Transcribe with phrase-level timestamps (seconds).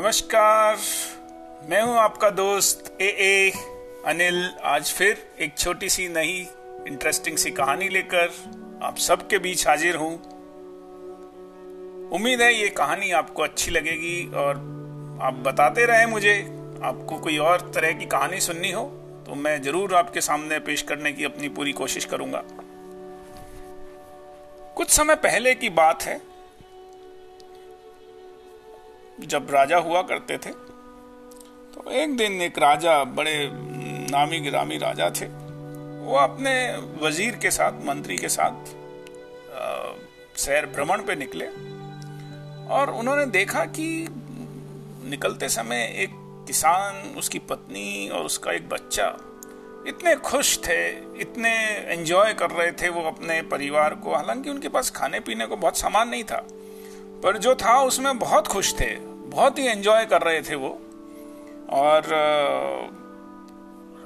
[0.00, 0.76] नमस्कार,
[1.68, 3.50] मैं हूँ आपका दोस्त ए ए
[4.06, 6.30] अनिल। आज फिर एक छोटी सी नई
[6.88, 8.30] इंटरेस्टिंग सी कहानी लेकर
[8.82, 10.12] आप सबके बीच हाजिर हूँ।
[12.12, 14.56] उम्मीद है ये कहानी आपको अच्छी लगेगी और
[15.22, 16.34] आप बताते रहे मुझे।
[16.84, 18.84] आपको कोई और तरह की कहानी सुननी हो
[19.26, 22.42] तो मैं ज़रूर आपके सामने पेश करने की अपनी पूरी कोशिश करूँगा।
[24.76, 26.20] कुछ समय पहले की बात है
[29.24, 30.50] जब राजा हुआ करते थे
[31.72, 33.36] तो एक दिन एक राजा बड़े
[34.10, 35.26] नामी गिरामी राजा थे।
[36.00, 36.52] वो अपने
[37.02, 38.78] वज़ीर के साथ, मंत्री के साथ
[40.38, 41.46] सैर भ्रमण पे निकले
[42.74, 44.06] और उन्होंने देखा कि
[45.04, 46.10] निकलते समय एक
[46.46, 49.06] किसान, उसकी पत्नी और उसका एक बच्चा
[49.88, 50.88] इतने खुश थे,
[51.20, 51.50] इतने
[51.92, 55.78] एंजॉय कर रहे थे वो अपने परिवार को। हालाँकि उनके पास खाने पीने को बहुत
[55.78, 56.44] सामान नहीं था,
[57.22, 58.90] पर जो था उसमें बहुत खुश थे।
[59.30, 60.78] बहुत ही एंजॉय कर रहे थे वो।
[61.70, 62.02] और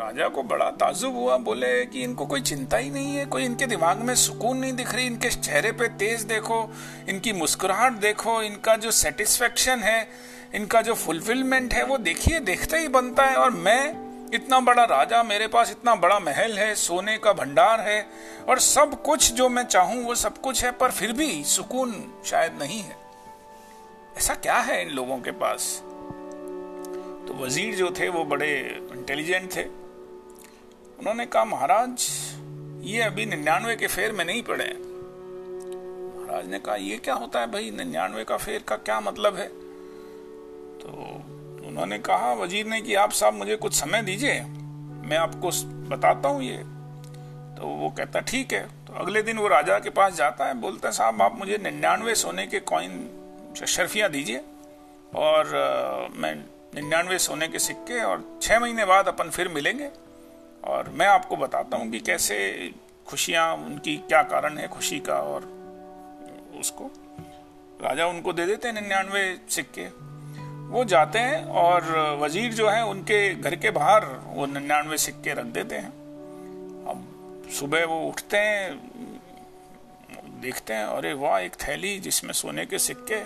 [0.00, 3.66] राजा को बड़ा ताजुब हुआ, बोले कि इनको कोई चिंता ही नहीं है, कोई इनके
[3.66, 6.72] दिमाग में सुकून नहीं दिख रही, इनके चेहरे पे तेज देखो,
[7.08, 10.08] इनकी मुस्कुराहट देखो, इनका जो सेटिस्फेक्शन है,
[10.54, 15.22] इनका जो फुलफिलमेंट है, वो देखिए, देखते ही बनता है। और मैं इतना बड़ा राजा,
[15.22, 18.06] मेरे पास इतना बड़ा महल है, सोने का भंडार है,
[18.48, 22.58] और सब कुछ जो मैं चाहूँ, वो सब कुछ है, पर फिर भी सुकून शायद
[22.58, 23.03] नहीं है।
[24.16, 25.82] ऐसा क्या है इन लोगों के पास?
[27.28, 29.64] तो वज़ीर जो थे, वो बड़े इंटेलिजेंट थे।
[30.98, 32.08] उन्होंने कहा, महाराज,
[32.84, 34.64] ये अभी निन्यानवे के फेर में नहीं पड़े
[36.16, 37.70] महाराज ने कहा, ये क्या होता है भाई?
[37.70, 39.48] निन्यानवे का फेर का क्या मतलब है?
[40.78, 40.88] तो
[41.68, 45.50] उन्होंने कहा, वज़ीर ने कि आप साहब मुझे कुछ समय दीजिए, मैं आपको
[45.88, 46.56] बताता हूँ ये।
[47.56, 50.88] तो वो कहता, ठीक है। तो अगले दिन वो राजा के पास जाता है, बोलता
[50.88, 52.90] है, साहब, आप मुझे निन्यानवे सोने के कॉइन
[53.56, 54.40] शर्फियाँ दीजिए।
[55.14, 56.34] और आ, मैं
[56.74, 59.90] निन्यानवे सोने के सिक्के और छः महीने बाद अपन फिर मिलेंगे।
[60.64, 62.36] और मैं आपको बताता हूँ कि कैसे
[63.06, 65.42] खुशियाँ उनकी क्या कारण है खुशी का और
[66.60, 66.90] उसको।
[67.82, 69.86] राजा उनको दे देते हैं निन्यानवे सिक्के।
[70.64, 71.84] वो जाते हैं और
[72.20, 75.90] वज़ीर जो है उनके घर के बाहर वो निन्यानवे सिक्के रख देते हैं।
[76.88, 78.78] अब सुबह वो उठते हैं
[80.42, 83.20] देखते हैं अरे वाह एक थैली जिसमें सोने के सिक्के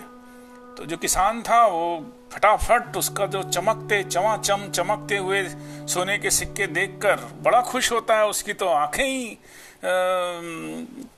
[0.79, 5.49] तो जो किसान था, वो फटाफट उसका जो चमकते, चमाचम, चमकते हुए
[5.87, 9.37] सोने के सिक्के देखकर बड़ा खुश होता है। उसकी तो आँखें ही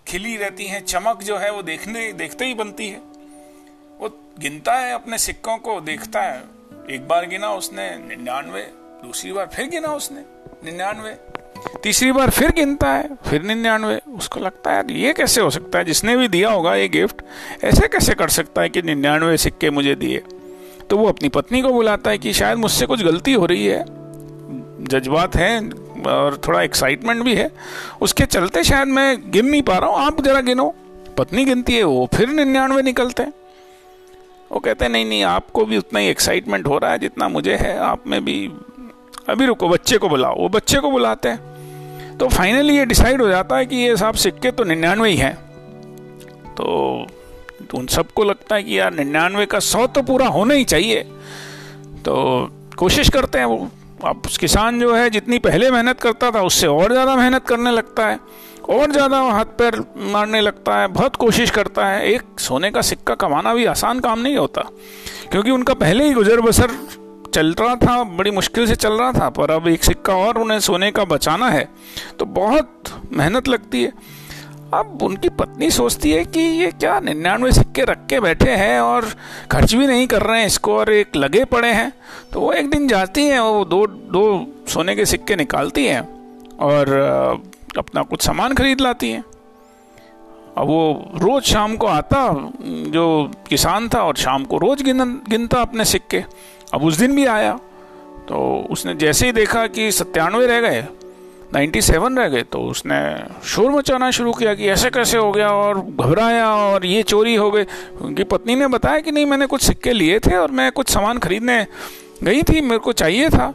[0.08, 2.98] खिली रहती हैं। चमक जो है, वो देखने, देखते ही बनती है।
[4.00, 6.44] वो गिनता है अपने सिक्कों को, देखता है।
[6.90, 10.26] एक बार गिना उसने, निन्यानवे। दूसरी बार फिर गिना उसने,
[10.64, 11.18] निन्यानवे।
[11.84, 15.85] तीसरी बार फिर गिनता है, फिर निन्यानवे। उसको लगता है ये कैसे हो सकता है?
[15.85, 17.22] जिसने भी दिया होगा ये गिफ्ट
[17.63, 20.23] ऐसे कैसे कर सकता है कि निन्यानवे सिक्के मुझे दिए?
[20.89, 23.84] तो वो अपनी पत्नी को बुलाता है कि शायद मुझसे कुछ गलती हो रही है।
[24.84, 25.72] जज्बात हैं
[26.03, 27.51] और थोड़ा एक्साइटमेंट भी है।
[28.01, 30.75] उसके चलते शायद मैं गिन नहीं पा रहा हूँ, आप जरा गिनो।
[31.18, 33.33] पत्नी गिनती है, वो फिर निन्यानवे निकलते हैं।
[34.51, 37.56] वो कहते हैं, नहीं नहीं, आपको भी उतना ही एक्साइटमेंट हो रहा है जितना मुझे
[37.56, 38.51] है, आप में भी
[39.31, 43.28] अभी रुको बच्चे को बुलाओ। वो बच्चे को बुलाते हैं। तो फाइनली ये डिसाइड हो
[43.28, 45.36] जाता है कि ये साहब सिक्के तो निन्यानवे ही हैं।
[46.56, 47.08] तो,
[47.74, 51.02] उन सबको लगता है कि यार निन्यानवे का सौ तो पूरा होना ही चाहिए।
[52.06, 52.14] तो
[52.78, 53.68] कोशिश करते हैं वो।
[54.06, 58.08] अब किसान जो है जितनी पहले मेहनत करता था उससे और ज़्यादा मेहनत करने लगता
[58.08, 58.19] है
[58.69, 59.80] और ज़्यादा हाथ पैर
[60.12, 64.19] मारने लगता है बहुत कोशिश करता है। एक सोने का सिक्का कमाना भी आसान काम
[64.19, 64.62] नहीं होता
[65.31, 66.72] क्योंकि उनका पहले ही गुजर बसर
[67.34, 70.59] चल रहा था, बड़ी मुश्किल से चल रहा था, पर अब एक सिक्का और उन्हें
[70.59, 71.68] सोने का बचाना है
[72.19, 73.94] तो बहुत मेहनत लगती है।
[74.74, 79.06] अब उनकी पत्नी सोचती है कि ये क्या निन्यानवे सिक्के रख के बैठे हैं और
[79.52, 81.92] खर्च भी नहीं कर रहे हैं इसको और एक लगे पड़े हैं।
[82.34, 84.24] तो वो एक दिन जाती हैं, वो दो दो
[84.68, 86.02] सोने के सिक्के निकालती हैं
[86.59, 86.94] और
[87.78, 89.24] अपना कुछ सामान खरीद लाती हैं।
[90.57, 92.28] अब वो रोज़ शाम को आता,
[92.88, 96.24] जो किसान था और शाम को रोज़ गिन गिनता अपने सिक्के।
[96.73, 97.59] अब उस दिन भी आया।
[98.27, 100.81] तो उसने जैसे ही देखा कि सत्तानवे रह गए
[101.53, 103.00] नाइन्टी सेवन रह गए तो उसने
[103.45, 107.50] शोर मचाना शुरू किया कि ऐसे कैसे हो गया और घबराया और ये चोरी हो
[107.51, 107.63] गई।
[108.01, 111.18] उनकी पत्नी ने बताया कि नहीं, मैंने कुछ सिक्के लिए थे और मैं कुछ सामान
[111.18, 111.65] खरीदने
[112.23, 113.53] गई थी, मेरे को चाहिए था।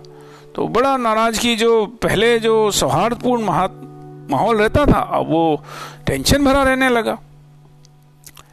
[0.54, 3.44] तो बड़ा नाराज़गी जो पहले जो सौहार्दपूर्ण
[4.30, 5.62] माहौल रहता था, अब वो
[6.06, 7.18] टेंशन भरा रहने लगा।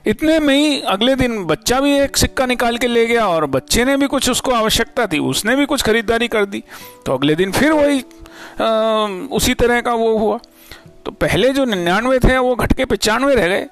[0.06, 3.86] इतने में ही अगले दिन बच्चा भी एक सिक्का निकाल के ले गया और बच्चे
[3.86, 6.64] ने भी कुछ उसको आवश्यकता थी, उसने भी कुछ खरीदारी कर दी।
[7.06, 8.04] तो अगले दिन फिर वही
[9.28, 10.40] उसी तरह का वो हुआ।
[11.06, 13.68] तो पहले जो निन्यानवे थे, वो घट के पचानवे रह गए।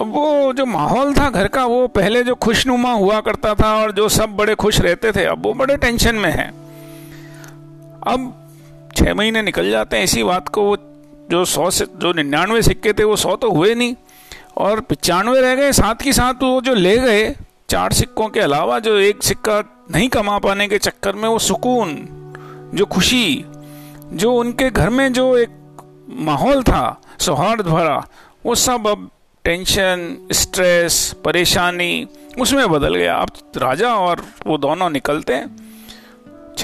[0.00, 3.92] अब वो जो माहौल था घर का, वो पहले जो खुशनुमा हुआ करता था और
[3.92, 6.50] जो सब बड़े खुश रहते थे, अब वो बड़े टेंशन में हैं।
[8.06, 8.32] अब
[8.96, 10.76] छः महीने निकल जाते हैं, इसी बात को वो
[11.30, 13.94] जो सौ से, जो निन्यानवे सिक्के थे, वो सौ तो हुए नहीं।
[14.58, 17.36] और पचानवे रह गए, साथ ही साथ वो जो ले गए,
[17.70, 21.96] चार सिक्कों के अलावा जो एक सिक्का नहीं कमा पाने के चक्कर में वो सुकून,
[22.74, 23.44] जो खुशी,
[24.12, 25.48] जो उनके घर में जो एक
[26.10, 28.06] माहौल था, सौहार्द भरा,
[28.46, 29.10] वो सब अब
[29.44, 32.08] टेंशन, स्ट्रेस, परेशानी,
[32.40, 35.65] उसमें बदल गया। अब राजा और वो दोनों निकलते हैं।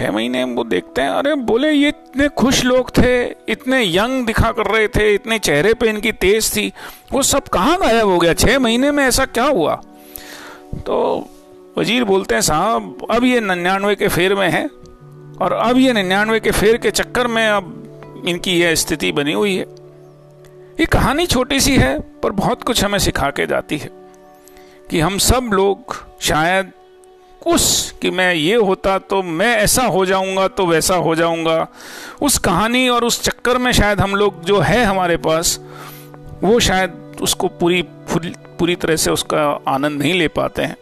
[0.02, 4.50] छह महीने वो देखते हैं। अरे बोले, ये इतने खुश लोग थे, इतने यंग दिखा
[4.52, 6.72] कर रहे थे, इतने चेहरे पे इनकी तेज थी।
[7.12, 8.34] वो सब कहाँ गायब हो गया?
[8.34, 9.74] छह महीने में ऐसा क्या हुआ?
[10.86, 11.28] तो
[11.78, 14.64] वज़ीर बोलते हैं, साहब, अब ये निन्यानवे के फेर में है,
[15.42, 19.56] और अब ये निन्यानवे के फेर के चक्कर में अब इनकी यह स्थिति बनी हुई
[19.56, 19.66] है।
[20.80, 23.90] ये कहानी छोटी सी है, पर बहुत कुछ हमें सिखा के जाती है
[24.90, 26.72] कि हम सब लोग शायद
[27.46, 31.66] उस कि मैं ये होता तो मैं ऐसा हो जाऊँगा तो वैसा हो जाऊँगा।
[32.22, 35.58] उस कहानी और उस चक्कर में शायद हम लोग जो है हमारे पास,
[36.42, 37.82] वो शायद उसको पूरी
[38.58, 40.76] पूरी तरह से उसका आनंद नहीं ले पाते हैं।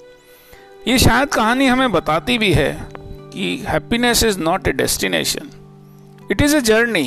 [0.88, 2.72] ये शायद कहानी हमें बताती भी है
[3.32, 5.50] कि happiness is not a destination
[6.30, 7.04] it is a journey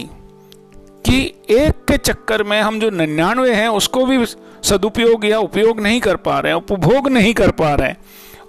[1.06, 4.26] कि एक के चक्कर में हम जो निन्यानवे हैं, उसको भी
[4.64, 7.98] सदुपयोग या उपयोग नहीं कर पा रहे हैं, उपभोग नहीं कर पा रहे हैं।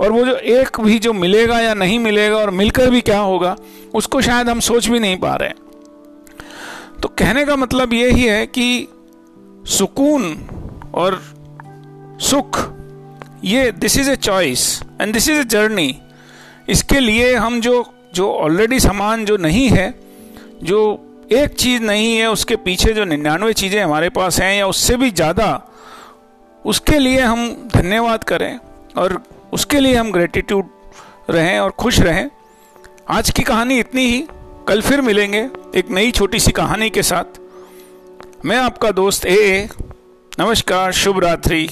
[0.00, 3.56] और वो जो एक भी जो मिलेगा या नहीं मिलेगा और मिलकर भी क्या होगा,
[3.94, 5.52] उसको शायद हम सोच भी नहीं पा रहे
[7.02, 8.88] तो कहने का मतलब ये ही है कि
[9.69, 10.32] सुकून
[10.94, 11.20] और
[12.20, 12.58] सुख,
[13.44, 15.94] ये this is a choice and this is a journey
[16.69, 19.88] इसके लिए हम जो जो ऑलरेडी सामान जो नहीं है,
[20.62, 20.81] जो
[21.32, 25.11] एक चीज़ नहीं है, उसके पीछे जो निन्यानवे चीज़ें हमारे पास हैं या उससे भी
[25.11, 25.46] ज़्यादा,
[26.64, 28.58] उसके लिए हम धन्यवाद करें
[28.96, 29.23] और
[29.54, 30.68] उसके लिए हम ग्रेटिट्यूड
[31.30, 32.30] रहें और खुश रहें।
[33.08, 34.26] आज की कहानी इतनी ही।
[34.68, 37.40] कल फिर मिलेंगे एक नई छोटी सी कहानी के साथ।
[38.44, 39.68] मैं आपका दोस्त ए ए।
[40.38, 41.70] नमस्कार, शुभ रात्रि।